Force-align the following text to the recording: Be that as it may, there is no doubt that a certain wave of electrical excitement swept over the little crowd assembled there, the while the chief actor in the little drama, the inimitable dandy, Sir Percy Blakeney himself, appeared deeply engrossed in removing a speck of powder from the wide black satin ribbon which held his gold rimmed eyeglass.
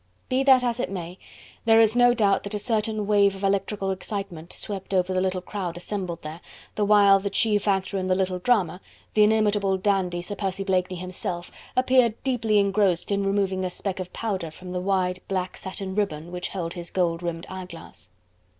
Be 0.29 0.41
that 0.45 0.63
as 0.63 0.79
it 0.79 0.89
may, 0.89 1.19
there 1.65 1.79
is 1.79 1.95
no 1.95 2.15
doubt 2.15 2.41
that 2.41 2.55
a 2.55 2.57
certain 2.57 3.05
wave 3.05 3.35
of 3.35 3.43
electrical 3.43 3.91
excitement 3.91 4.51
swept 4.51 4.95
over 4.95 5.13
the 5.13 5.21
little 5.21 5.41
crowd 5.41 5.77
assembled 5.77 6.23
there, 6.23 6.41
the 6.73 6.83
while 6.83 7.19
the 7.19 7.29
chief 7.29 7.67
actor 7.67 7.99
in 7.99 8.07
the 8.07 8.15
little 8.15 8.39
drama, 8.39 8.81
the 9.13 9.21
inimitable 9.21 9.77
dandy, 9.77 10.23
Sir 10.23 10.33
Percy 10.33 10.63
Blakeney 10.63 10.95
himself, 10.97 11.51
appeared 11.75 12.15
deeply 12.23 12.57
engrossed 12.57 13.11
in 13.11 13.23
removing 13.27 13.63
a 13.63 13.69
speck 13.69 13.99
of 13.99 14.11
powder 14.11 14.49
from 14.49 14.71
the 14.71 14.81
wide 14.81 15.19
black 15.27 15.55
satin 15.55 15.93
ribbon 15.93 16.31
which 16.31 16.47
held 16.47 16.73
his 16.73 16.89
gold 16.89 17.21
rimmed 17.21 17.45
eyeglass. 17.47 18.09